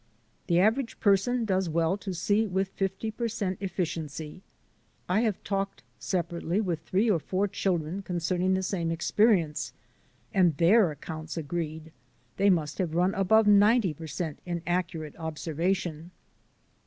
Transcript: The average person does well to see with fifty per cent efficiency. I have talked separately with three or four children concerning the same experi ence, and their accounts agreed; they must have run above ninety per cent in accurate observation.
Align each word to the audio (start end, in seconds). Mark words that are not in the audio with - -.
The 0.47 0.57
average 0.57 0.99
person 0.99 1.45
does 1.45 1.69
well 1.69 1.95
to 1.95 2.11
see 2.11 2.47
with 2.47 2.69
fifty 2.69 3.11
per 3.11 3.27
cent 3.27 3.59
efficiency. 3.61 4.41
I 5.07 5.19
have 5.21 5.43
talked 5.43 5.83
separately 5.99 6.59
with 6.59 6.79
three 6.79 7.07
or 7.07 7.19
four 7.19 7.47
children 7.47 8.01
concerning 8.01 8.55
the 8.55 8.63
same 8.63 8.89
experi 8.89 9.43
ence, 9.43 9.73
and 10.33 10.57
their 10.57 10.89
accounts 10.89 11.37
agreed; 11.37 11.91
they 12.37 12.49
must 12.49 12.79
have 12.79 12.95
run 12.95 13.13
above 13.13 13.45
ninety 13.45 13.93
per 13.93 14.07
cent 14.07 14.39
in 14.43 14.63
accurate 14.65 15.15
observation. 15.17 16.09